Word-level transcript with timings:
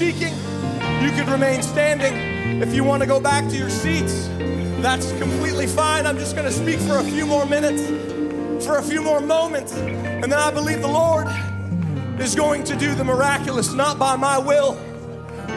seeking, 0.00 0.34
you 1.02 1.10
could 1.10 1.28
remain 1.28 1.62
standing. 1.62 2.62
If 2.62 2.72
you 2.72 2.84
want 2.84 3.02
to 3.02 3.06
go 3.06 3.20
back 3.20 3.46
to 3.50 3.54
your 3.58 3.68
seats, 3.68 4.28
that's 4.80 5.12
completely 5.18 5.66
fine. 5.66 6.06
I'm 6.06 6.16
just 6.16 6.34
going 6.34 6.48
to 6.48 6.52
speak 6.54 6.78
for 6.78 7.00
a 7.00 7.04
few 7.04 7.26
more 7.26 7.44
minutes, 7.44 7.86
for 8.64 8.78
a 8.78 8.82
few 8.82 9.02
more 9.02 9.20
moments, 9.20 9.74
and 9.74 10.24
then 10.24 10.38
I 10.38 10.50
believe 10.52 10.80
the 10.80 10.88
Lord 10.88 11.26
is 12.18 12.34
going 12.34 12.64
to 12.64 12.76
do 12.76 12.94
the 12.94 13.04
miraculous, 13.04 13.74
not 13.74 13.98
by 13.98 14.16
my 14.16 14.38
will, 14.38 14.72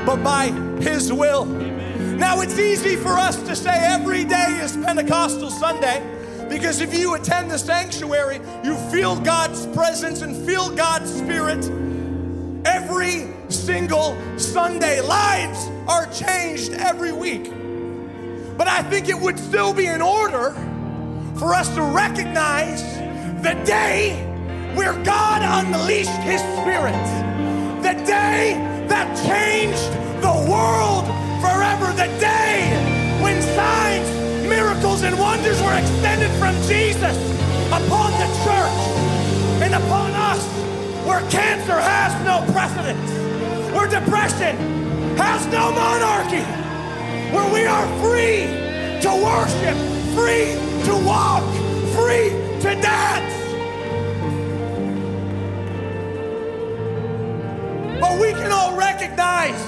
but 0.06 0.22
by 0.22 0.48
His 0.82 1.14
will. 1.14 1.46
Now, 1.46 2.42
it's 2.42 2.60
easy 2.60 2.98
for 2.98 3.18
us 3.18 3.42
to 3.44 3.56
say 3.56 3.72
every 3.74 4.26
day 4.26 4.60
is 4.62 4.76
Pentecostal 4.76 5.52
Sunday 5.52 6.04
because 6.50 6.82
if 6.82 6.94
you 6.94 7.14
attend 7.16 7.50
the 7.50 7.58
sanctuary, 7.58 8.42
you 8.62 8.76
feel 8.92 9.16
God's 9.22 9.68
presence 9.68 10.22
and 10.22 10.36
feel 10.46 10.70
God's 10.70 11.16
Spirit 11.16 11.64
every 12.66 13.28
single 13.50 14.18
Sunday. 14.38 15.02
Lives 15.02 15.70
are 15.88 16.06
changed 16.12 16.74
every 16.74 17.12
week. 17.12 17.52
But 18.58 18.68
I 18.68 18.84
think 18.84 19.10
it 19.10 19.20
would 19.20 19.40
still 19.40 19.74
be 19.74 19.88
in 19.88 20.02
order 20.02 20.52
for 21.38 21.54
us 21.54 21.74
to 21.76 21.82
recognize 21.82 22.82
the 23.42 23.60
day 23.66 24.16
where 24.76 24.94
God 25.04 25.42
unleashed 25.42 26.22
His 26.22 26.42
Spirit, 26.58 26.94
the 27.82 27.94
day 28.06 28.54
that 28.88 29.08
changed 29.26 29.92
the 30.22 30.34
world 30.50 31.06
forever, 31.42 31.92
the 31.94 32.08
day 32.20 32.70
when 33.22 33.42
signs, 33.42 34.08
miracles, 34.48 35.04
and 35.04 35.18
wonders 35.20 35.62
were 35.62 35.78
extended 35.78 36.32
from 36.40 36.56
Jesus 36.64 37.18
upon 37.68 38.12
the 38.14 38.30
church 38.46 38.80
and 39.64 39.74
upon 39.76 40.12
us, 40.14 40.44
where 41.14 41.30
cancer 41.30 41.80
has 41.80 42.12
no 42.26 42.42
precedence, 42.54 43.12
where 43.72 43.88
depression 43.88 44.58
has 45.16 45.46
no 45.48 45.72
monarchy, 45.72 46.42
where 47.32 47.54
we 47.54 47.68
are 47.68 47.86
free 48.02 48.48
to 49.00 49.12
worship, 49.24 49.78
free 50.16 50.58
to 50.86 51.06
walk, 51.06 51.44
free 51.94 52.30
to 52.62 52.82
dance. 52.82 53.34
But 58.02 58.20
we 58.20 58.32
can 58.32 58.52
all 58.52 58.76
recognize 58.76 59.64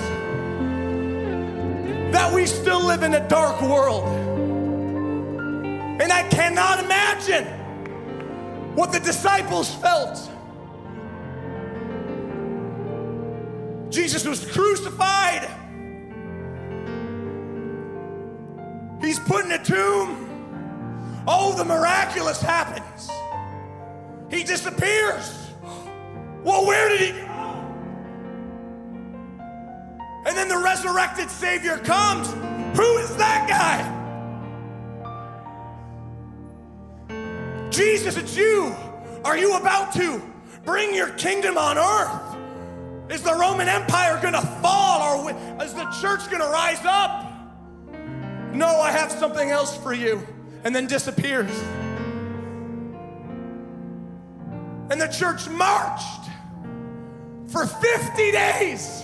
that 2.11 2.33
we 2.33 2.47
still 2.47 2.83
live 2.83 3.03
in 3.03 3.13
a 3.13 3.27
dark 3.29 3.61
world. 3.61 4.07
And 6.01 6.11
I 6.11 6.27
cannot 6.29 6.83
imagine 6.83 7.45
what 8.73 8.91
the 8.91 8.99
disciples 8.99 9.71
felt. 9.75 10.31
Jesus 13.95 14.25
was 14.25 14.45
crucified. 14.51 15.49
He's 18.99 19.19
put 19.19 19.45
in 19.45 19.53
a 19.53 19.63
tomb. 19.63 21.23
Oh, 21.25 21.55
the 21.57 21.63
miraculous 21.63 22.41
happens. 22.41 23.09
He 24.29 24.43
disappears. 24.43 25.49
Well, 26.43 26.67
where 26.67 26.89
did 26.89 26.99
he 26.99 27.11
go? 27.13 27.25
And 30.27 30.35
then 30.35 30.49
the 30.49 30.57
resurrected 30.57 31.29
Savior 31.29 31.77
comes. 31.77 32.27
Who 32.77 32.97
is 32.97 33.15
that 33.15 33.47
guy? 33.47 33.93
Jesus, 37.69 38.17
it's 38.17 38.35
you. 38.35 38.75
Are 39.23 39.37
you 39.37 39.55
about 39.55 39.93
to 39.93 40.21
bring 40.65 40.93
your 40.93 41.11
kingdom 41.11 41.57
on 41.57 41.77
earth? 41.77 42.24
Is 43.09 43.21
the 43.21 43.33
Roman 43.33 43.67
Empire 43.67 44.19
gonna 44.21 44.41
fall 44.61 45.25
or 45.25 45.31
is 45.63 45.73
the 45.73 45.85
church 46.01 46.29
gonna 46.31 46.49
rise 46.49 46.83
up? 46.83 47.31
No, 48.53 48.79
I 48.79 48.91
have 48.91 49.11
something 49.11 49.49
else 49.49 49.75
for 49.77 49.93
you. 49.93 50.25
And 50.63 50.75
then 50.75 50.87
disappears. 50.87 51.51
And 54.89 54.99
the 54.99 55.07
church 55.07 55.47
marched 55.49 56.29
for 57.47 57.67
50 57.67 58.31
days, 58.31 59.03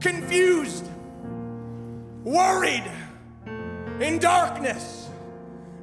confused, 0.00 0.86
worried, 2.24 2.90
in 4.00 4.18
darkness, 4.18 5.08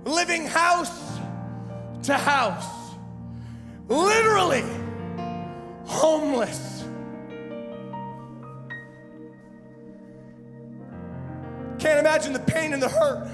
living 0.06 0.46
house 0.46 1.20
to 2.04 2.14
house, 2.14 2.96
literally 3.88 4.64
homeless. 5.86 6.75
Imagine 12.06 12.34
the 12.34 12.40
pain 12.40 12.72
and 12.72 12.84
the 12.84 12.88
hurt. 12.88 13.28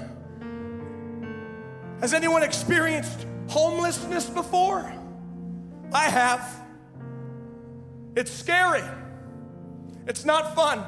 Has 2.00 2.14
anyone 2.14 2.42
experienced 2.42 3.26
homelessness 3.48 4.30
before? 4.30 4.90
I 5.92 6.04
have. 6.04 6.64
It's 8.16 8.32
scary. 8.32 8.82
It's 10.06 10.24
not 10.24 10.54
fun. 10.54 10.82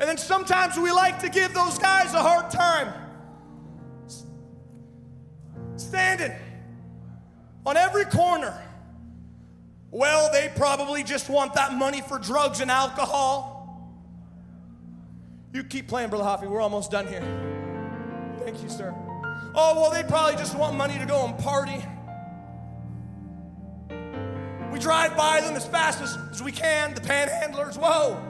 And 0.00 0.08
then 0.08 0.18
sometimes 0.18 0.76
we 0.76 0.90
like 0.90 1.20
to 1.20 1.28
give 1.28 1.54
those 1.54 1.78
guys 1.78 2.12
a 2.12 2.20
hard 2.20 2.50
time. 2.50 2.92
Standing 5.76 6.32
on 7.64 7.76
every 7.76 8.04
corner. 8.04 8.60
Well, 9.92 10.28
they 10.32 10.50
probably 10.56 11.04
just 11.04 11.30
want 11.30 11.54
that 11.54 11.72
money 11.72 12.00
for 12.00 12.18
drugs 12.18 12.58
and 12.58 12.68
alcohol. 12.68 13.53
You 15.54 15.62
keep 15.62 15.86
playing, 15.86 16.10
Brother 16.10 16.24
Hoffy. 16.24 16.48
We're 16.48 16.60
almost 16.60 16.90
done 16.90 17.06
here. 17.06 17.22
Thank 18.40 18.60
you, 18.60 18.68
sir. 18.68 18.92
Oh, 19.54 19.80
well, 19.80 19.90
they 19.92 20.02
probably 20.02 20.34
just 20.34 20.58
want 20.58 20.76
money 20.76 20.98
to 20.98 21.06
go 21.06 21.24
and 21.24 21.38
party. 21.38 21.80
We 24.72 24.80
drive 24.80 25.16
by 25.16 25.40
them 25.42 25.54
as 25.54 25.64
fast 25.64 26.02
as, 26.02 26.18
as 26.32 26.42
we 26.42 26.50
can, 26.50 26.92
the 26.94 27.00
panhandlers. 27.00 27.76
Whoa. 27.78 28.20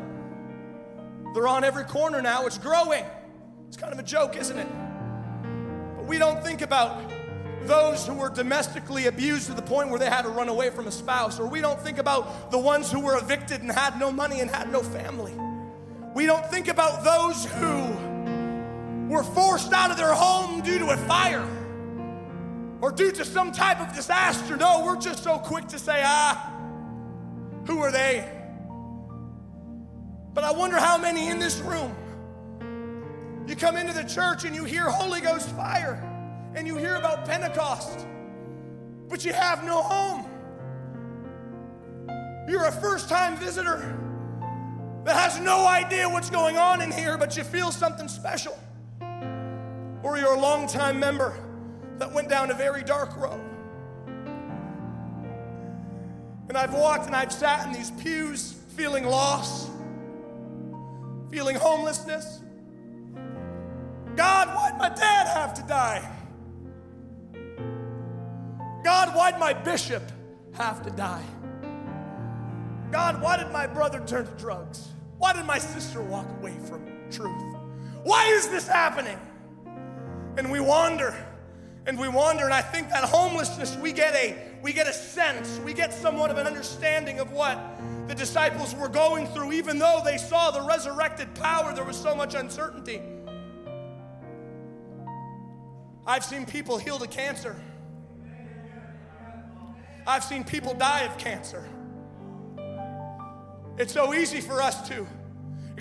They're 1.33 1.49
on 1.49 1.65
every 1.65 1.85
corner 1.85 2.21
now. 2.21 2.45
It's 2.45 2.59
growing. 2.59 3.07
It's 3.69 3.79
kind 3.79 3.95
of 3.95 3.99
a 3.99 4.03
joke, 4.03 4.37
isn't 4.37 4.59
it? 4.59 4.69
But 5.97 6.05
we 6.05 6.19
don't 6.19 6.45
think 6.45 6.61
about 6.61 7.11
those 7.63 8.07
who 8.07 8.13
were 8.13 8.29
domestically 8.29 9.07
abused 9.07 9.47
to 9.47 9.55
the 9.55 9.63
point 9.63 9.89
where 9.89 9.99
they 9.99 10.11
had 10.11 10.23
to 10.23 10.29
run 10.29 10.51
away 10.51 10.69
from 10.69 10.89
a 10.89 10.93
spouse, 10.93 11.41
or 11.41 11.47
we 11.47 11.63
don't 11.63 11.81
think 11.81 11.97
about 11.97 12.51
the 12.51 12.59
ones 12.59 12.93
who 12.93 13.01
were 13.01 13.17
evicted 13.17 13.63
and 13.63 13.73
had 13.73 13.99
no 13.99 14.13
money 14.13 14.41
and 14.41 14.51
had 14.51 14.71
no 14.71 14.83
family. 14.83 15.33
We 16.25 16.29
don't 16.29 16.47
think 16.47 16.69
about 16.69 17.05
those 17.05 17.45
who 17.45 19.13
were 19.13 19.23
forced 19.23 19.75
out 19.75 19.91
of 19.91 19.99
their 19.99 20.15
home 20.15 20.63
due 20.63 20.79
to 20.79 20.87
a 20.87 20.97
fire 20.97 21.47
or 22.81 22.91
due 22.91 23.13
to 23.13 23.27
some 23.27 23.53
type 23.53 23.79
of 23.79 23.95
disaster. 23.95 24.57
No, 24.57 24.87
we're 24.87 24.97
just 24.97 25.23
so 25.23 25.37
quick 25.37 25.69
to 25.69 25.79
say, 25.79 26.01
ah, 26.03 26.51
who 27.67 27.79
are 27.81 27.93
they? 27.93 28.27
But 30.33 30.45
I 30.45 30.53
wonder 30.53 30.79
how 30.79 30.97
many 30.97 31.29
in 31.29 31.39
this 31.39 31.61
room, 31.61 31.95
you 33.47 33.55
come 33.55 33.77
into 33.77 33.93
the 33.93 34.09
church 34.09 34.47
and 34.47 34.57
you 34.57 34.65
hear 34.65 34.89
Holy 34.89 35.21
Ghost 35.21 35.51
fire 35.51 36.03
and 36.55 36.67
you 36.67 36.79
hear 36.79 36.95
about 36.95 37.27
Pentecost, 37.27 38.07
but 39.11 39.27
you 39.27 39.35
have 39.35 39.63
no 39.63 39.83
home. 39.83 40.25
You're 42.49 42.65
a 42.65 42.73
first 42.73 43.11
time 43.11 43.37
visitor 43.37 44.01
that 45.05 45.17
has 45.17 45.39
no 45.41 45.67
idea 45.67 46.09
what's 46.09 46.31
going 46.31 46.57
on 46.57 46.81
in 46.81 46.91
here, 46.91 47.19
but 47.19 47.37
you 47.37 47.45
feel 47.45 47.71
something 47.71 48.09
special. 48.09 48.59
Or 50.03 50.19
you're 50.19 50.35
a 50.35 50.41
long-time 50.41 50.99
member 50.99 51.39
that 51.99 52.13
went 52.13 52.29
down 52.29 52.51
a 52.51 52.55
very 52.55 52.83
dark 52.83 53.17
road. 53.17 53.41
And 56.49 56.59
I've 56.59 56.75
walked 56.75 57.07
and 57.07 57.17
I've 57.17 57.33
sat 57.33 57.67
in 57.67 57.73
these 57.73 57.91
pews 57.93 58.55
feeling 58.77 59.05
lost, 59.05 59.71
feeling 61.31 61.57
homelessness. 61.57 62.41
God, 64.17 64.49
why'd 64.49 64.79
my 64.79 64.89
dad 64.89 65.27
have 65.27 65.55
to 65.55 65.63
die? 65.63 66.11
God, 68.85 69.15
why'd 69.17 69.39
my 69.39 69.53
bishop 69.53 70.03
have 70.53 70.83
to 70.83 70.91
die? 70.91 71.25
God, 72.93 73.21
why 73.21 73.37
did 73.37 73.51
my 73.51 73.67
brother 73.67 74.01
turn 74.07 74.27
to 74.27 74.33
drugs? 74.33 74.89
Why 75.25 75.33
did 75.33 75.47
my 75.47 75.59
sister 75.59 76.03
walk 76.03 76.27
away 76.39 76.55
from 76.69 76.85
truth? 77.11 77.57
Why 78.03 78.27
is 78.27 78.51
this 78.51 78.69
happening? 78.69 79.19
And 80.37 80.53
we 80.53 80.61
wander 80.61 81.17
and 81.87 81.99
we 81.99 82.09
wander 82.09 82.45
and 82.45 82.53
I 82.53 82.61
think 82.61 82.91
that 82.91 83.05
homelessness 83.05 83.75
we 83.79 83.91
get 83.91 84.15
a 84.15 84.37
we 84.63 84.75
get 84.75 84.87
a 84.87 84.93
sense, 84.93 85.59
we 85.65 85.73
get 85.73 85.95
somewhat 85.95 86.31
of 86.31 86.37
an 86.37 86.47
understanding 86.47 87.21
of 87.21 87.33
what 87.33 87.59
the 88.07 88.15
disciples 88.15 88.75
were 88.75 88.91
going 88.91 89.27
through 89.29 89.53
even 89.53 89.79
though 89.79 90.03
they 90.05 90.19
saw 90.19 90.51
the 90.51 90.61
resurrected 90.61 91.35
power 91.37 91.73
there 91.75 91.85
was 91.85 91.97
so 91.97 92.15
much 92.15 92.35
uncertainty. 92.35 93.01
I've 96.07 96.23
seen 96.23 96.45
people 96.45 96.77
healed 96.77 97.03
of 97.03 97.11
cancer. 97.11 97.57
I've 100.07 100.23
seen 100.23 100.45
people 100.45 100.75
die 100.75 101.05
of 101.05 101.17
cancer. 101.17 101.67
It's 103.77 103.93
so 103.93 104.15
easy 104.15 104.41
for 104.41 104.63
us 104.63 104.89
to 104.89 105.05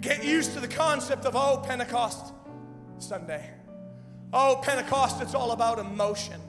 get 0.02 0.24
used 0.24 0.54
to 0.54 0.60
the 0.60 0.68
concept 0.68 1.26
of, 1.26 1.36
oh, 1.36 1.64
Pentecost 1.64 2.34
Sunday. 2.98 3.52
Oh, 4.34 4.60
Pentecost, 4.64 5.22
it's 5.22 5.36
all 5.36 5.52
about 5.52 5.78
emotion. 5.78 6.42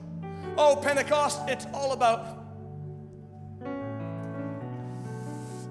Oh, 0.57 0.75
Pentecost, 0.81 1.41
it's 1.47 1.67
all 1.71 1.91
about. 1.91 2.39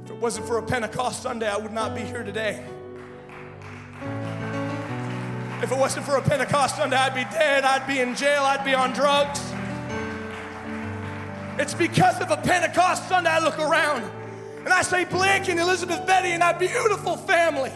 If 0.05 0.11
it 0.11 0.17
wasn't 0.17 0.47
for 0.47 0.59
a 0.59 0.63
Pentecost 0.63 1.23
Sunday, 1.23 1.49
I 1.49 1.57
would 1.57 1.73
not 1.73 1.93
be 1.95 2.03
here 2.03 2.23
today. 2.23 2.65
If 5.61 5.73
it 5.73 5.79
wasn't 5.79 6.07
for 6.07 6.17
a 6.19 6.23
Pentecost 6.23 6.77
Sunday, 6.77 6.97
I'd 6.97 7.15
be 7.15 7.25
dead, 7.25 7.65
I'd 7.65 7.87
be 7.89 7.99
in 7.99 8.15
jail, 8.15 8.45
I'd 8.45 8.65
be 8.65 8.75
on 8.75 8.93
drugs. 8.93 9.41
It's 11.59 11.75
because 11.75 12.21
of 12.21 12.31
a 12.31 12.37
Pentecost 12.37 13.09
Sunday 13.09 13.31
I 13.31 13.41
look 13.41 13.59
around 13.59 14.09
and 14.65 14.73
I 14.73 14.83
say, 14.83 15.05
Blake 15.05 15.49
and 15.49 15.61
Elizabeth 15.61 16.07
Betty 16.07 16.31
and 16.31 16.41
that 16.41 16.59
beautiful 16.59 17.17
family. 17.17 17.73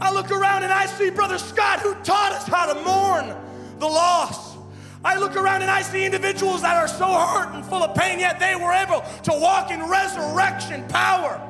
I 0.00 0.12
look 0.12 0.30
around 0.30 0.64
and 0.64 0.72
I 0.72 0.86
see 0.86 1.10
Brother 1.10 1.38
Scott 1.38 1.80
who 1.80 1.94
taught 2.02 2.32
us 2.32 2.46
how 2.46 2.72
to 2.72 2.74
mourn 2.82 3.34
the 3.78 3.86
loss. 3.86 4.56
I 5.04 5.18
look 5.18 5.34
around 5.34 5.62
and 5.62 5.70
I 5.70 5.82
see 5.82 6.04
individuals 6.04 6.62
that 6.62 6.76
are 6.76 6.88
so 6.88 7.06
hurt 7.06 7.54
and 7.54 7.64
full 7.64 7.82
of 7.82 7.96
pain, 7.96 8.20
yet 8.20 8.38
they 8.38 8.54
were 8.54 8.72
able 8.72 9.00
to 9.22 9.32
walk 9.32 9.70
in 9.70 9.82
resurrection 9.82 10.86
power. 10.88 11.40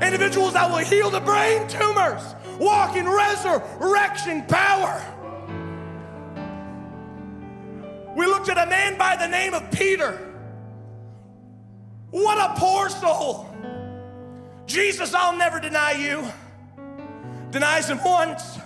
Individuals 0.00 0.54
that 0.54 0.70
will 0.70 0.78
heal 0.78 1.10
the 1.10 1.20
brain 1.20 1.66
tumors, 1.68 2.22
walk 2.58 2.96
in 2.96 3.08
resurrection 3.08 4.44
power. 4.46 5.04
We 8.16 8.26
looked 8.26 8.48
at 8.48 8.56
a 8.56 8.68
man 8.70 8.96
by 8.96 9.16
the 9.16 9.26
name 9.26 9.52
of 9.52 9.70
Peter. 9.70 10.29
What 12.10 12.38
a 12.38 12.58
poor 12.58 12.88
soul. 12.88 13.46
Jesus, 14.66 15.14
I'll 15.14 15.36
never 15.36 15.60
deny 15.60 15.92
you. 15.92 16.24
Denies 17.50 17.90
him 17.90 18.00
once, 18.04 18.58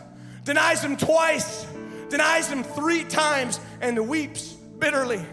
denies 0.45 0.83
him 0.85 0.97
twice, 0.97 1.67
denies 2.11 2.49
him 2.49 2.63
three 2.63 3.05
times, 3.05 3.59
and 3.81 4.09
weeps 4.09 4.53
bitterly. 4.53 5.25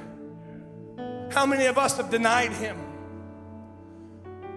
How 1.32 1.46
many 1.46 1.66
of 1.66 1.78
us 1.78 1.98
have 1.98 2.10
denied 2.10 2.52
him? 2.54 2.78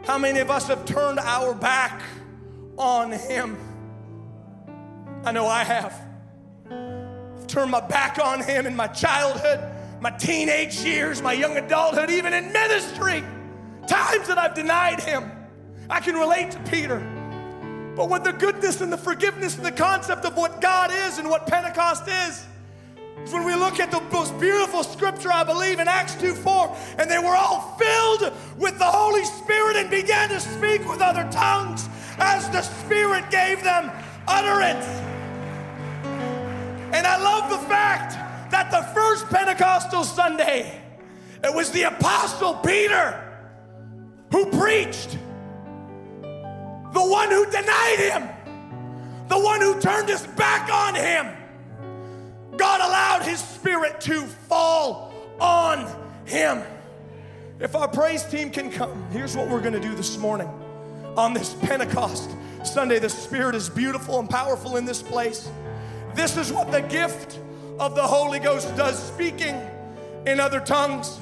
How 0.04 0.18
many 0.18 0.38
of 0.38 0.50
us 0.50 0.68
have 0.68 0.84
turned 0.84 1.18
our 1.18 1.54
back 1.54 2.02
on 2.76 3.10
him? 3.10 3.56
I 5.24 5.32
know 5.32 5.46
I 5.46 5.64
have. 5.64 6.00
I've 6.70 7.46
turned 7.46 7.70
my 7.70 7.80
back 7.80 8.18
on 8.22 8.42
him 8.42 8.66
in 8.66 8.76
my 8.76 8.86
childhood, 8.88 9.60
my 10.00 10.10
teenage 10.10 10.76
years, 10.80 11.22
my 11.22 11.32
young 11.32 11.56
adulthood, 11.56 12.10
even 12.10 12.32
in 12.32 12.52
ministry 12.52 13.24
times 13.86 14.28
that 14.28 14.38
I've 14.38 14.54
denied 14.54 15.00
him. 15.00 15.30
I 15.88 16.00
can 16.00 16.14
relate 16.14 16.50
to 16.52 16.58
Peter. 16.60 16.98
But 17.96 18.10
with 18.10 18.24
the 18.24 18.32
goodness 18.32 18.80
and 18.80 18.92
the 18.92 18.96
forgiveness 18.96 19.56
and 19.56 19.64
the 19.64 19.72
concept 19.72 20.24
of 20.24 20.36
what 20.36 20.60
God 20.60 20.90
is 20.90 21.18
and 21.18 21.30
what 21.30 21.46
Pentecost 21.46 22.08
is, 22.08 22.44
is 23.22 23.32
when 23.32 23.44
we 23.44 23.54
look 23.54 23.78
at 23.78 23.90
the 23.90 24.00
most 24.12 24.38
beautiful 24.40 24.82
scripture, 24.82 25.30
I 25.32 25.44
believe, 25.44 25.78
in 25.78 25.86
Acts 25.86 26.14
2 26.16 26.34
4, 26.34 26.76
and 26.98 27.10
they 27.10 27.18
were 27.18 27.36
all 27.36 27.76
filled 27.78 28.32
with 28.58 28.78
the 28.78 28.84
Holy 28.84 29.24
Spirit 29.24 29.76
and 29.76 29.90
began 29.90 30.28
to 30.30 30.40
speak 30.40 30.88
with 30.88 31.00
other 31.00 31.28
tongues 31.30 31.88
as 32.18 32.48
the 32.50 32.62
Spirit 32.62 33.30
gave 33.30 33.62
them 33.62 33.90
utterance. 34.26 34.86
And 36.92 37.06
I 37.06 37.20
love 37.22 37.50
the 37.50 37.68
fact 37.68 38.12
that 38.50 38.70
the 38.70 38.82
first 38.92 39.28
Pentecostal 39.28 40.04
Sunday, 40.04 40.80
it 41.42 41.54
was 41.54 41.70
the 41.70 41.82
Apostle 41.84 42.54
Peter 42.54 43.23
who 44.34 44.46
preached, 44.46 45.16
the 46.92 47.00
one 47.00 47.30
who 47.30 47.48
denied 47.52 47.98
him, 47.98 48.28
the 49.28 49.38
one 49.38 49.60
who 49.60 49.80
turned 49.80 50.08
his 50.08 50.26
back 50.26 50.68
on 50.72 50.96
him. 50.96 51.28
God 52.56 52.80
allowed 52.80 53.22
his 53.22 53.38
spirit 53.38 54.00
to 54.00 54.22
fall 54.22 55.14
on 55.38 55.88
him. 56.24 56.64
If 57.60 57.76
our 57.76 57.86
praise 57.86 58.24
team 58.24 58.50
can 58.50 58.72
come, 58.72 59.08
here's 59.12 59.36
what 59.36 59.48
we're 59.48 59.60
going 59.60 59.72
to 59.74 59.78
do 59.78 59.94
this 59.94 60.18
morning 60.18 60.48
on 61.16 61.32
this 61.32 61.54
Pentecost 61.54 62.28
Sunday. 62.64 62.98
The 62.98 63.10
Spirit 63.10 63.54
is 63.54 63.70
beautiful 63.70 64.18
and 64.18 64.28
powerful 64.28 64.78
in 64.78 64.84
this 64.84 65.00
place. 65.00 65.48
This 66.16 66.36
is 66.36 66.52
what 66.52 66.72
the 66.72 66.82
gift 66.82 67.38
of 67.78 67.94
the 67.94 68.02
Holy 68.02 68.40
Ghost 68.40 68.76
does 68.76 69.00
speaking 69.00 69.54
in 70.26 70.40
other 70.40 70.58
tongues. 70.58 71.20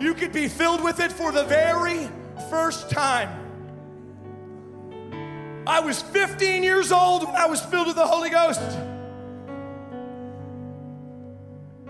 You 0.00 0.14
could 0.14 0.32
be 0.32 0.48
filled 0.48 0.82
with 0.82 1.00
it 1.00 1.12
for 1.12 1.32
the 1.32 1.44
very 1.44 2.08
first 2.50 2.90
time. 2.90 3.40
I 5.66 5.80
was 5.80 6.02
15 6.02 6.62
years 6.62 6.92
old 6.92 7.24
when 7.24 7.36
I 7.36 7.46
was 7.46 7.60
filled 7.60 7.86
with 7.86 7.96
the 7.96 8.06
Holy 8.06 8.28
Ghost. 8.28 8.60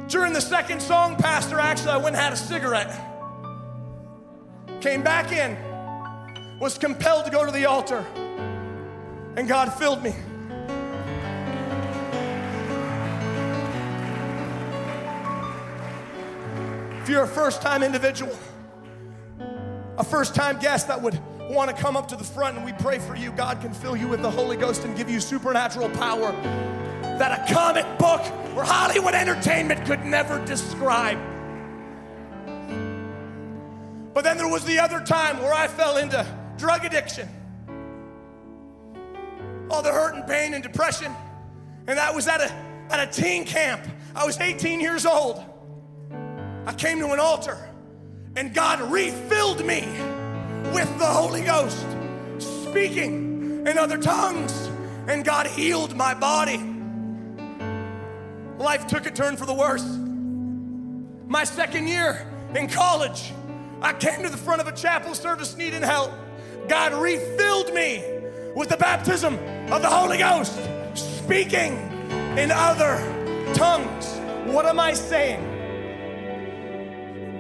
During 0.07 0.33
the 0.33 0.41
second 0.41 0.81
song, 0.81 1.17
Pastor, 1.17 1.59
actually, 1.59 1.91
I 1.93 1.97
went 1.97 2.15
and 2.15 2.17
had 2.17 2.33
a 2.33 2.37
cigarette. 2.37 2.95
Came 4.81 5.03
back 5.03 5.33
in, 5.33 5.57
was 6.61 6.77
compelled 6.77 7.25
to 7.25 7.31
go 7.31 7.45
to 7.45 7.51
the 7.51 7.65
altar, 7.65 8.05
and 9.37 9.49
God 9.49 9.73
filled 9.73 10.03
me. 10.03 10.15
If 17.05 17.11
you're 17.11 17.25
a 17.25 17.29
first 17.29 17.61
time 17.61 17.83
individual, 17.83 18.35
a 19.99 20.03
first 20.03 20.35
time 20.35 20.59
guest 20.59 20.89
that 20.89 21.03
would 21.03 21.21
want 21.51 21.69
to 21.69 21.77
come 21.77 21.99
up 21.99 22.09
to 22.09 22.17
the 22.17 22.25
front 22.25 22.57
and 22.57 22.65
we 22.65 22.73
pray 22.73 22.99
for 22.99 23.15
you, 23.15 23.31
God 23.31 23.61
can 23.61 23.75
fill 23.75 23.95
you 23.95 24.09
with 24.09 24.23
the 24.23 24.31
Holy 24.31 24.57
Ghost 24.57 24.85
and 24.85 24.97
give 24.97 25.11
you 25.11 25.21
supernatural 25.21 25.91
power 25.91 26.33
that 27.03 27.47
a 27.47 27.53
comic 27.53 27.85
book 27.99 28.23
or 28.57 28.65
Hollywood 28.65 29.13
entertainment 29.13 29.85
could 29.85 30.03
never 30.07 30.43
describe. 30.47 31.19
But 34.15 34.25
then 34.25 34.39
there 34.39 34.49
was 34.49 34.65
the 34.65 34.79
other 34.79 35.01
time 35.01 35.43
where 35.43 35.53
I 35.53 35.69
fell 35.69 35.99
into 35.99 36.27
drug 36.57 36.87
addiction, 36.87 37.29
all 39.69 39.83
the 39.83 39.93
hurt 39.93 40.15
and 40.15 40.27
pain 40.27 40.55
and 40.55 40.63
depression. 40.63 41.15
And 41.87 41.99
that 41.99 42.15
was 42.15 42.27
at 42.29 42.41
a, 42.41 42.51
at 42.91 43.07
a 43.07 43.13
teen 43.13 43.45
camp. 43.45 43.87
I 44.17 44.25
was 44.25 44.41
18 44.41 44.81
years 44.81 45.05
old. 45.05 45.45
I 46.67 46.73
came 46.73 46.99
to 47.01 47.13
an 47.13 47.21
altar 47.21 47.59
and 48.37 48.55
God 48.55 48.81
refilled 48.91 49.65
me 49.65 49.83
with 50.73 50.99
the 50.99 51.07
Holy 51.07 51.43
Ghost, 51.43 51.87
speaking 52.39 53.67
in 53.67 53.79
other 53.79 53.99
tongues, 53.99 54.71
and 55.07 55.25
God 55.25 55.47
healed 55.47 55.95
my 55.95 56.15
body. 56.15 56.59
Life 58.59 58.87
took 58.87 59.07
a 59.07 59.11
turn 59.11 59.37
for 59.37 59.47
the 59.47 59.55
worse. 59.55 59.85
My 61.29 61.45
second 61.45 61.87
year 61.87 62.27
in 62.55 62.69
college, 62.69 63.33
I 63.81 63.93
came 63.93 64.23
to 64.23 64.29
the 64.29 64.37
front 64.37 64.61
of 64.61 64.67
a 64.67 64.73
chapel 64.73 65.15
service 65.15 65.57
needing 65.57 65.83
help. 65.83 66.13
God 66.69 66.95
refilled 66.95 67.73
me 67.75 68.03
with 68.57 68.69
the 68.69 68.77
baptism 68.77 69.35
of 69.71 69.83
the 69.83 69.91
Holy 69.91 70.19
Ghost, 70.19 70.59
speaking 70.95 71.77
in 72.37 72.51
other 72.51 72.97
tongues. 73.55 74.17
What 74.47 74.67
am 74.67 74.81
I 74.81 74.93
saying? 74.95 75.54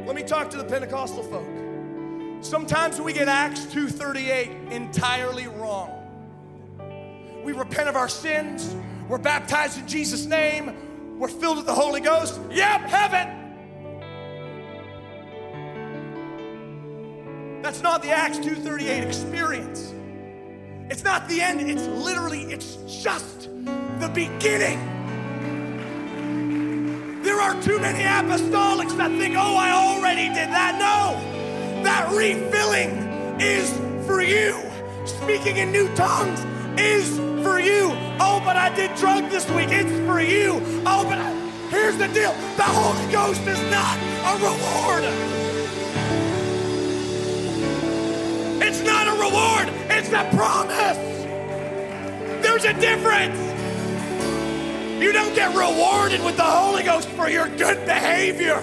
Let 0.06 0.16
me 0.16 0.22
talk 0.22 0.50
to 0.50 0.58
the 0.58 0.64
Pentecostal 0.64 1.22
folk. 1.22 2.44
Sometimes 2.44 3.00
we 3.00 3.14
get 3.14 3.26
Acts 3.26 3.64
2:38 3.66 4.70
entirely 4.70 5.46
wrong. 5.46 5.90
We 7.42 7.52
repent 7.52 7.88
of 7.88 7.96
our 7.96 8.08
sins, 8.08 8.76
we're 9.08 9.16
baptized 9.16 9.78
in 9.78 9.88
Jesus' 9.88 10.26
name, 10.26 11.18
we're 11.18 11.28
filled 11.28 11.56
with 11.56 11.66
the 11.66 11.74
Holy 11.74 12.00
Ghost. 12.00 12.38
Yep, 12.50 12.80
heaven. 12.82 13.40
That's 17.62 17.80
not 17.80 18.02
the 18.02 18.10
Acts 18.10 18.38
2:38 18.38 19.04
experience. 19.04 19.94
It's 20.90 21.02
not 21.02 21.26
the 21.28 21.40
end, 21.40 21.62
it's 21.62 21.86
literally 22.04 22.42
it's 22.52 22.76
just 23.02 23.48
the 24.00 24.10
beginning. 24.12 24.93
There 27.34 27.42
are 27.42 27.60
too 27.60 27.80
many 27.80 28.04
apostolics 28.04 28.96
that 28.96 29.10
think, 29.18 29.34
oh, 29.36 29.56
I 29.56 29.72
already 29.72 30.28
did 30.28 30.50
that. 30.54 30.78
No, 30.78 31.82
that 31.82 32.08
refilling 32.12 32.92
is 33.40 33.72
for 34.06 34.22
you. 34.22 34.54
Speaking 35.04 35.56
in 35.56 35.72
new 35.72 35.92
tongues 35.96 36.38
is 36.78 37.18
for 37.42 37.58
you. 37.58 37.90
Oh, 38.20 38.40
but 38.44 38.56
I 38.56 38.72
did 38.76 38.94
drug 38.94 39.30
this 39.30 39.50
week. 39.50 39.70
It's 39.70 39.90
for 40.06 40.20
you. 40.20 40.62
Oh, 40.86 41.02
but 41.02 41.18
I... 41.18 41.32
here's 41.70 41.98
the 41.98 42.06
deal 42.06 42.30
the 42.56 42.62
Holy 42.62 43.10
Ghost 43.10 43.40
is 43.40 43.60
not 43.68 43.98
a 44.30 44.36
reward. 44.38 45.02
It's 48.62 48.80
not 48.82 49.08
a 49.08 49.14
reward, 49.18 49.70
it's 49.90 50.12
a 50.12 50.22
promise. 50.36 50.98
There's 52.44 52.64
a 52.64 52.74
difference. 52.74 53.53
You 55.00 55.12
don't 55.12 55.34
get 55.34 55.54
rewarded 55.56 56.24
with 56.24 56.36
the 56.36 56.44
Holy 56.44 56.82
Ghost 56.82 57.08
for 57.10 57.28
your 57.28 57.48
good 57.48 57.84
behavior. 57.84 58.60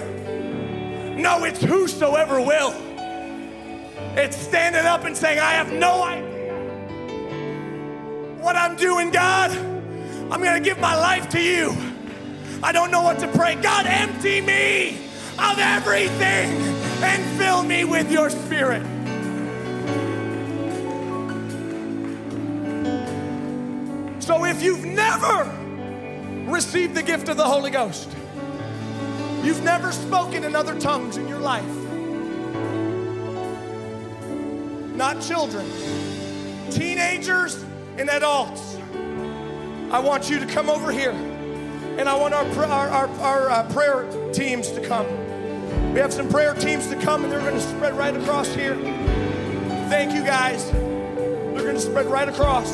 No, 1.16 1.44
it's 1.44 1.62
whosoever 1.62 2.40
will. 2.40 2.74
It's 4.16 4.36
standing 4.36 4.84
up 4.84 5.04
and 5.04 5.16
saying, 5.16 5.38
I 5.38 5.52
have 5.52 5.72
no 5.72 6.02
idea 6.02 6.32
what 8.40 8.56
I'm 8.56 8.76
doing, 8.76 9.10
God. 9.10 9.50
I'm 9.52 10.42
going 10.42 10.54
to 10.54 10.60
give 10.60 10.78
my 10.80 10.96
life 10.96 11.28
to 11.30 11.40
you. 11.40 11.76
I 12.62 12.72
don't 12.72 12.90
know 12.90 13.02
what 13.02 13.18
to 13.20 13.28
pray. 13.28 13.54
God, 13.54 13.86
empty 13.86 14.40
me 14.40 14.98
of 15.38 15.58
everything 15.58 16.50
and 17.02 17.38
fill 17.38 17.62
me 17.62 17.84
with 17.84 18.10
your 18.10 18.30
spirit. 18.30 18.82
So 24.22 24.44
if 24.44 24.62
you've 24.62 24.84
never 24.84 25.61
received 26.52 26.94
the 26.94 27.02
gift 27.02 27.28
of 27.28 27.36
the 27.36 27.44
Holy 27.44 27.70
Ghost, 27.70 28.08
you've 29.42 29.62
never 29.62 29.90
spoken 29.92 30.44
in 30.44 30.54
other 30.54 30.78
tongues 30.78 31.16
in 31.16 31.26
your 31.26 31.40
life, 31.40 31.64
not 34.94 35.20
children, 35.20 35.66
teenagers, 36.70 37.64
and 37.98 38.08
adults, 38.08 38.76
I 39.92 39.98
want 39.98 40.30
you 40.30 40.38
to 40.38 40.46
come 40.46 40.70
over 40.70 40.90
here 40.90 41.12
and 41.12 42.08
I 42.08 42.16
want 42.16 42.32
our, 42.32 42.46
our, 42.64 42.88
our, 42.88 43.08
our 43.20 43.50
uh, 43.50 43.72
prayer 43.74 44.32
teams 44.32 44.70
to 44.70 44.80
come. 44.80 45.06
We 45.92 46.00
have 46.00 46.14
some 46.14 46.30
prayer 46.30 46.54
teams 46.54 46.86
to 46.88 46.96
come 46.96 47.24
and 47.24 47.30
they're 47.32 47.40
going 47.40 47.54
to 47.54 47.60
spread 47.60 47.96
right 47.98 48.16
across 48.16 48.48
here. 48.54 48.74
Thank 49.90 50.14
you 50.14 50.24
guys. 50.24 50.70
They're 50.72 51.62
going 51.62 51.74
to 51.74 51.80
spread 51.80 52.06
right 52.06 52.28
across. 52.28 52.72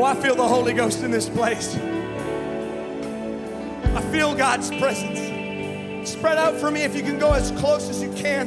Oh, 0.00 0.04
I 0.04 0.14
feel 0.14 0.36
the 0.36 0.46
Holy 0.46 0.72
Ghost 0.74 1.02
in 1.02 1.10
this 1.10 1.28
place. 1.28 1.74
I 3.96 4.00
feel 4.12 4.32
God's 4.32 4.70
presence. 4.76 5.18
Spread 6.08 6.38
out 6.38 6.54
for 6.54 6.70
me 6.70 6.82
if 6.82 6.94
you 6.94 7.02
can 7.02 7.18
go 7.18 7.32
as 7.32 7.50
close 7.58 7.88
as 7.88 8.00
you 8.00 8.12
can. 8.12 8.46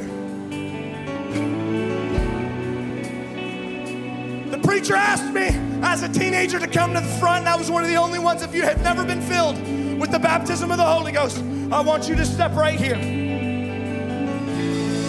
The 4.50 4.56
preacher 4.60 4.96
asked 4.96 5.30
me 5.34 5.50
as 5.82 6.02
a 6.02 6.08
teenager 6.08 6.58
to 6.58 6.66
come 6.66 6.94
to 6.94 7.00
the 7.00 7.14
front, 7.20 7.40
and 7.40 7.50
I 7.50 7.56
was 7.56 7.70
one 7.70 7.82
of 7.82 7.90
the 7.90 7.96
only 7.96 8.18
ones. 8.18 8.40
If 8.40 8.54
you 8.54 8.62
have 8.62 8.82
never 8.82 9.04
been 9.04 9.20
filled 9.20 9.58
with 10.00 10.10
the 10.10 10.18
baptism 10.18 10.70
of 10.70 10.78
the 10.78 10.86
Holy 10.86 11.12
Ghost, 11.12 11.36
I 11.70 11.82
want 11.82 12.08
you 12.08 12.14
to 12.16 12.24
step 12.24 12.54
right 12.54 12.80
here. 12.80 12.96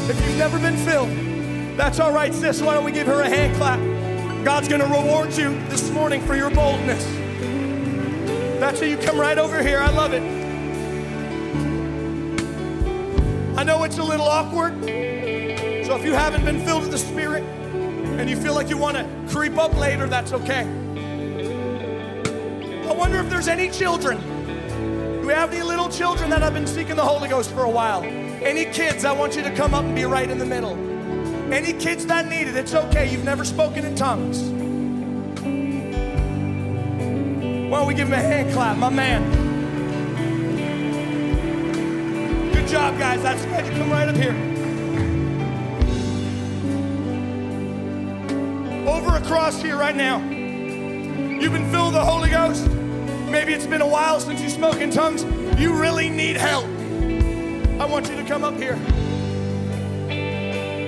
If 0.10 0.28
you've 0.28 0.38
never 0.38 0.60
been 0.60 0.76
filled, 0.76 1.08
that's 1.78 2.02
all 2.02 2.12
right, 2.12 2.34
sis. 2.34 2.62
Why 2.62 2.74
don't 2.74 2.84
we 2.84 2.92
give 2.92 3.08
her 3.08 3.22
a 3.22 3.30
hand 3.30 3.56
clap? 3.56 3.93
God's 4.44 4.68
going 4.68 4.82
to 4.82 4.88
reward 4.88 5.34
you 5.38 5.58
this 5.70 5.90
morning 5.92 6.22
for 6.26 6.36
your 6.36 6.50
boldness. 6.50 7.06
That's 8.60 8.78
how 8.82 8.86
you 8.86 8.98
come 8.98 9.18
right 9.18 9.38
over 9.38 9.64
here. 9.64 9.80
I 9.80 9.90
love 9.90 10.12
it. 10.14 10.22
I 13.58 13.64
know 13.64 13.84
it's 13.86 14.00
a 14.00 14.04
little 14.04 14.26
awkward. 14.26 14.74
So 14.84 15.96
if 15.96 16.04
you 16.04 16.12
haven't 16.12 16.44
been 16.44 16.60
filled 16.66 16.82
with 16.82 16.92
the 16.92 16.98
Spirit 16.98 17.44
and 17.44 18.30
you 18.30 18.36
feel 18.36 18.54
like 18.54 18.70
you 18.70 18.78
want 18.78 18.98
to 18.98 19.08
creep 19.30 19.58
up 19.58 19.78
later, 19.78 20.08
that's 20.08 20.34
okay. 20.34 20.68
I 22.86 22.92
wonder 22.92 23.20
if 23.20 23.30
there's 23.30 23.48
any 23.48 23.70
children. 23.70 24.20
Do 25.22 25.28
we 25.28 25.32
have 25.32 25.54
any 25.54 25.64
little 25.64 25.88
children 25.88 26.30
that 26.32 26.42
have 26.42 26.54
been 26.54 26.68
seeking 26.68 26.98
the 26.98 27.06
Holy 27.06 27.30
Ghost 27.30 27.52
for 27.52 27.64
a 27.64 27.70
while? 27.70 28.04
Any 28.04 28.66
kids, 28.66 29.06
I 29.06 29.14
want 29.14 29.38
you 29.38 29.42
to 29.44 29.56
come 29.56 29.74
up 29.74 29.86
and 29.86 29.96
be 29.96 30.04
right 30.04 30.30
in 30.30 30.38
the 30.38 30.46
middle. 30.46 30.93
Any 31.54 31.74
kids 31.74 32.08
that 32.08 32.28
need 32.28 32.48
it, 32.48 32.56
it's 32.56 32.74
okay. 32.74 33.08
You've 33.12 33.24
never 33.24 33.46
spoken 33.46 33.86
in 33.86 33.94
tongues. 33.94 34.42
Why 37.70 37.78
don't 37.78 37.88
we 37.88 37.94
give 37.94 38.08
him 38.08 38.14
a 38.14 38.18
hand 38.18 38.52
clap, 38.54 38.76
my 38.78 38.90
man? 38.90 39.22
Good 42.54 42.68
job, 42.68 42.98
guys. 42.98 43.22
That's 43.22 43.46
good. 43.46 43.68
You 43.68 43.72
come 43.74 43.92
right 43.92 44.10
up 44.10 44.16
here. 44.16 44.34
Over 48.88 49.18
across 49.18 49.62
here 49.62 49.78
right 49.78 49.96
now. 49.96 50.18
You've 50.28 51.54
been 51.54 51.70
filled 51.70 51.94
with 51.94 52.02
the 52.02 52.04
Holy 52.04 52.32
Ghost. 52.32 52.68
Maybe 53.30 53.54
it's 53.54 53.68
been 53.68 53.82
a 53.82 53.88
while 53.88 54.20
since 54.20 54.42
you 54.42 54.50
spoke 54.50 54.78
in 54.78 54.90
tongues. 54.90 55.24
You 55.62 55.80
really 55.80 56.10
need 56.10 56.36
help. 56.36 56.66
I 57.80 57.86
want 57.86 58.10
you 58.10 58.16
to 58.16 58.24
come 58.24 58.44
up 58.44 58.56
here. 58.56 58.80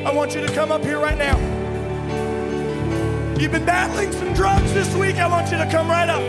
I 0.05 0.11
want 0.11 0.35
you 0.35 0.45
to 0.45 0.53
come 0.53 0.71
up 0.71 0.83
here 0.83 0.99
right 0.99 1.17
now. 1.17 1.35
You've 3.39 3.51
been 3.51 3.65
battling 3.65 4.11
some 4.11 4.33
drugs 4.33 4.71
this 4.71 4.95
week. 4.95 5.15
I 5.15 5.27
want 5.27 5.49
you 5.51 5.57
to 5.57 5.67
come 5.67 5.89
right 5.89 6.07
up. 6.07 6.21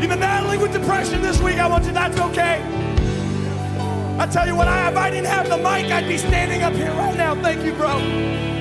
You've 0.00 0.08
been 0.08 0.20
battling 0.20 0.60
with 0.60 0.72
depression 0.72 1.20
this 1.20 1.42
week. 1.42 1.56
I 1.56 1.66
want 1.66 1.86
you. 1.86 1.92
That's 1.92 2.16
okay. 2.16 2.62
I 4.16 4.28
tell 4.30 4.46
you 4.46 4.54
what, 4.54 4.68
I, 4.68 4.88
if 4.90 4.96
I 4.96 5.10
didn't 5.10 5.26
have 5.26 5.48
the 5.48 5.56
mic, 5.56 5.90
I'd 5.90 6.06
be 6.06 6.18
standing 6.18 6.62
up 6.62 6.72
here 6.74 6.92
right 6.92 7.16
now. 7.16 7.34
Thank 7.34 7.64
you, 7.64 7.72
bro. 7.72 7.96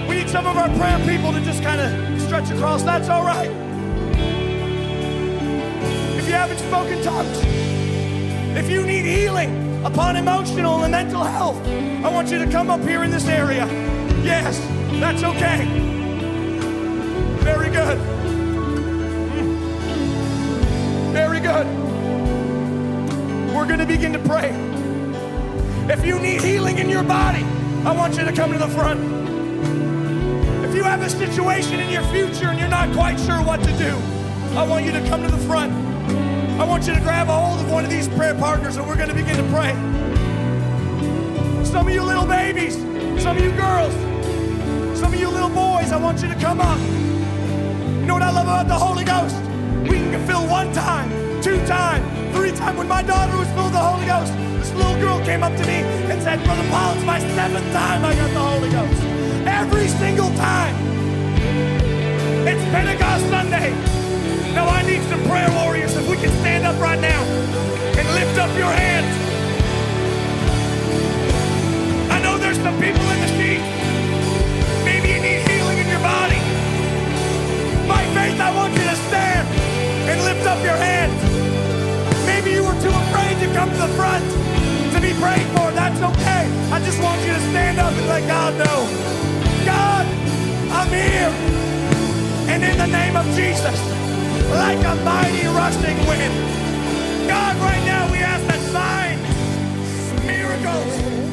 We 0.10 0.15
need 0.15 0.29
some 0.29 0.48
of 0.48 0.58
our 0.58 0.70
prayer 0.70 0.98
people 1.06 1.32
to 1.32 1.39
just 1.41 1.62
kind 1.62 1.79
of 1.79 2.20
stretch 2.20 2.50
across. 2.50 2.82
That's 2.82 3.08
all 3.08 3.24
right. 3.24 3.51
If 6.17 6.25
you 6.25 6.34
haven't 6.34 6.58
spoken 6.58 7.03
tongues, 7.03 7.38
if 8.58 8.67
you 8.67 8.84
need 8.84 9.06
healing 9.06 9.67
upon 9.88 10.17
emotional 10.17 10.84
and 10.84 10.91
mental 10.91 11.24
health, 11.24 11.65
I 12.03 12.10
want 12.10 12.29
you 12.29 12.38
to 12.39 12.51
come 12.51 12.70
up 12.70 12.82
here 12.82 13.06
in 13.06 13.10
this 13.10 13.25
area. 13.27 13.65
Yes, 14.22 14.60
that's 15.00 15.24
okay. 15.24 15.65
Very 17.39 17.70
good. 17.70 17.98
Mm. 19.38 19.53
Very 21.13 21.39
good. 21.39 21.65
We're 23.56 23.65
going 23.65 23.79
to 23.79 23.86
begin 23.86 24.12
to 24.12 24.20
pray. 24.20 24.50
If 25.89 26.06
you 26.06 26.20
need 26.20 26.41
healing 26.41 26.79
in 26.79 26.89
your 26.89 27.03
body, 27.03 27.44
I 27.86 27.94
want 27.96 28.17
you 28.17 28.25
to 28.25 28.34
come 28.34 28.51
to 28.51 28.60
the 28.60 28.67
front. 28.67 29.00
If 30.65 30.75
you 30.75 30.84
have 30.84 31.01
a 31.01 31.10
situation 31.10 31.79
in 31.79 31.89
your 31.89 32.03
future 32.12 32.48
and 32.48 32.60
you're 32.60 32.67
not 32.67 32.94
quite 32.94 33.17
sure 33.22 33.41
what 33.41 33.63
to 33.63 33.72
do, 33.77 33.96
I 34.58 34.67
want 34.67 34.86
you 34.86 34.91
to 34.91 35.08
come 35.08 35.24
to 35.24 35.32
the 35.32 35.38
front. 35.48 35.87
I 36.60 36.64
want 36.64 36.88
you 36.88 36.96
to 36.96 37.00
grab 37.02 37.30
a 37.30 37.34
hold 37.34 37.60
of 37.60 37.72
one 37.72 37.86
of 37.86 37.92
these 37.92 38.08
prayer 38.08 38.34
partners 38.34 38.78
and 38.78 38.88
we're 38.88 38.96
going 38.96 39.10
to 39.10 39.16
begin 39.16 39.38
to 39.38 39.44
pray. 39.54 39.74
Some 41.64 41.88
of 41.88 41.94
you 41.94 42.02
little 42.02 42.26
babies, 42.26 42.74
some 43.22 43.38
of 43.38 43.44
you 43.44 43.52
girls, 43.52 43.94
some 45.00 45.14
of 45.14 45.20
you 45.20 45.30
little 45.30 45.50
boys, 45.50 45.92
I 45.92 45.98
want 45.98 46.20
you 46.24 46.28
to 46.30 46.36
come 46.36 46.60
up. 46.60 46.80
You 46.80 48.08
know 48.08 48.16
what 48.16 48.24
I 48.24 48.32
love 48.32 48.48
about 48.48 48.68
the 48.68 48.74
Holy 48.74 49.06
Ghost? 49.06 49.36
We 49.84 50.02
can 50.10 50.26
fill 50.26 50.48
one 50.48 50.74
time, 50.74 51.12
two 51.44 51.64
time, 51.68 52.02
three 52.34 52.52
time. 52.54 52.76
When 52.76 52.88
my 52.88 53.04
daughter 53.04 53.38
was 53.38 53.48
filled 53.50 53.66
with 53.66 53.74
the 53.74 53.80
Holy 53.80 54.08
Ghost, 54.08 54.34
this 54.58 54.74
little 54.74 55.00
girl 55.00 55.24
came 55.24 55.44
up 55.44 55.56
to 55.56 55.66
me 55.68 55.86
and 56.10 56.20
said, 56.24 56.44
Brother 56.44 56.68
Paul, 56.70 56.96
it's 56.96 57.06
my 57.06 57.20
seventh 57.20 57.72
time 57.72 58.04
I 58.04 58.16
got 58.16 58.32
the 58.32 58.40
Holy 58.40 58.70
Ghost. 58.72 59.04
Every 59.46 59.88
single 59.90 60.34
time. 60.34 60.76
It's 62.48 62.64
Pentecost 62.74 63.30
Sunday. 63.30 64.07
Now 64.58 64.66
I 64.70 64.82
need 64.82 65.04
some 65.04 65.22
prayer 65.30 65.52
warriors. 65.62 65.96
If 65.96 66.10
we 66.10 66.18
can 66.18 66.34
stand 66.42 66.66
up 66.66 66.82
right 66.82 67.00
now 67.00 67.22
and 67.94 68.06
lift 68.18 68.40
up 68.42 68.50
your 68.58 68.74
hands. 68.74 69.14
I 72.10 72.18
know 72.26 72.40
there's 72.40 72.58
some 72.66 72.74
people 72.82 73.06
in 73.14 73.20
the 73.22 73.32
seat. 73.38 73.62
Maybe 74.82 75.14
you 75.14 75.22
need 75.22 75.46
healing 75.46 75.78
in 75.78 75.88
your 75.94 76.02
body. 76.02 76.42
By 77.86 78.02
faith, 78.18 78.42
I 78.42 78.50
want 78.58 78.74
you 78.74 78.82
to 78.82 78.98
stand 79.06 79.46
and 80.10 80.18
lift 80.26 80.44
up 80.50 80.58
your 80.66 80.80
hands. 80.90 81.22
Maybe 82.26 82.50
you 82.58 82.66
were 82.66 82.80
too 82.82 82.96
afraid 83.06 83.38
to 83.38 83.48
come 83.54 83.70
to 83.70 83.78
the 83.78 83.94
front 83.94 84.26
to 84.90 84.98
be 84.98 85.14
prayed 85.22 85.46
for. 85.54 85.70
That's 85.78 86.02
okay. 86.02 86.50
I 86.74 86.82
just 86.82 86.98
want 87.06 87.22
you 87.22 87.34
to 87.38 87.44
stand 87.54 87.78
up 87.78 87.94
and 87.94 88.08
let 88.10 88.26
God 88.26 88.58
know. 88.58 88.80
God, 89.70 90.06
I'm 90.74 90.90
here. 90.90 91.30
And 92.50 92.64
in 92.66 92.76
the 92.82 92.90
name 92.90 93.16
of 93.16 93.26
Jesus, 93.38 93.97
like 94.50 94.80
a 94.80 94.96
mighty 95.04 95.48
rushing 95.48 95.98
wind. 96.08 96.34
God, 97.27 97.56
right 97.58 97.84
now 97.86 98.12
we 98.12 98.20
ask 98.20 98.46
that 98.48 98.62
signs, 98.72 100.24
miracles, 100.25 101.27